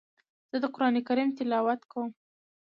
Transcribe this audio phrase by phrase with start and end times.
[0.49, 2.09] زه د قران کریم تلاوت کوم.